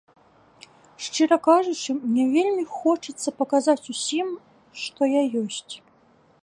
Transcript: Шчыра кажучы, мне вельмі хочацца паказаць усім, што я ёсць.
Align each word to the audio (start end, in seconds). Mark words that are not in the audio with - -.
Шчыра 1.07 1.37
кажучы, 1.47 1.95
мне 2.07 2.25
вельмі 2.35 2.63
хочацца 2.79 3.29
паказаць 3.41 3.89
усім, 3.95 4.27
што 4.85 5.01
я 5.19 5.23
ёсць. 5.45 5.73